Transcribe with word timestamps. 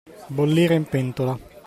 Bollire 0.37 0.73
in 0.79 0.85
pentola. 0.93 1.37